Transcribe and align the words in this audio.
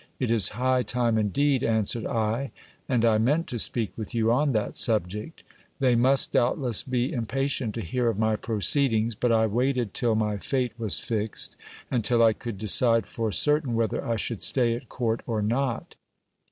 It 0.19 0.31
is 0.31 0.49
high 0.57 0.81
time 0.81 1.15
indeed, 1.19 1.63
answered 1.63 2.07
I, 2.07 2.49
and 2.89 3.05
I 3.05 3.19
meant 3.19 3.45
to 3.49 3.59
speak 3.59 3.91
with 3.95 4.15
you 4.15 4.31
on 4.31 4.51
that 4.53 4.75
subject. 4.75 5.43
They 5.77 5.95
must 5.95 6.31
doubtless 6.31 6.81
be 6.81 7.13
impatient 7.13 7.75
to 7.75 7.81
hear 7.81 8.09
of 8.09 8.17
my 8.17 8.35
proceedings, 8.35 9.13
but 9.13 9.31
I 9.31 9.45
waited 9.45 9.93
till 9.93 10.15
my 10.15 10.37
fate 10.37 10.73
was 10.75 10.99
fixed, 10.99 11.55
and 11.91 12.03
till 12.03 12.23
I 12.23 12.33
could 12.33 12.57
decide 12.57 13.05
for 13.05 13.31
certain 13.31 13.75
whether 13.75 14.03
I 14.03 14.15
should 14.15 14.41
stay 14.41 14.73
at 14.73 14.89
court 14.89 15.21
or 15.27 15.43
not. 15.43 15.93